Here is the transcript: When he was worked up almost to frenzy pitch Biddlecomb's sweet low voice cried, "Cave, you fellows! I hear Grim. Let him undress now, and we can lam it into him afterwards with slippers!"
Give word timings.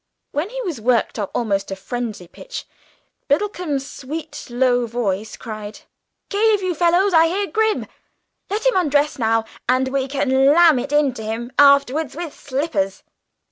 When 0.31 0.49
he 0.49 0.59
was 0.63 0.81
worked 0.81 1.19
up 1.19 1.29
almost 1.35 1.67
to 1.67 1.75
frenzy 1.75 2.27
pitch 2.27 2.65
Biddlecomb's 3.27 3.87
sweet 3.87 4.47
low 4.49 4.87
voice 4.87 5.37
cried, 5.37 5.81
"Cave, 6.31 6.63
you 6.63 6.73
fellows! 6.73 7.13
I 7.13 7.27
hear 7.27 7.45
Grim. 7.45 7.85
Let 8.49 8.65
him 8.65 8.75
undress 8.77 9.19
now, 9.19 9.45
and 9.69 9.89
we 9.89 10.07
can 10.07 10.51
lam 10.53 10.79
it 10.79 10.91
into 10.91 11.21
him 11.21 11.51
afterwards 11.59 12.15
with 12.15 12.33
slippers!" 12.33 13.03